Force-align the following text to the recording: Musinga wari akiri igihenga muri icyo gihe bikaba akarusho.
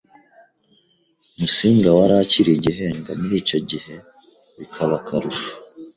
Musinga 1.37 1.89
wari 1.97 2.13
akiri 2.23 2.51
igihenga 2.57 3.09
muri 3.19 3.35
icyo 3.43 3.59
gihe 3.69 3.95
bikaba 4.59 4.93
akarusho. 4.99 5.49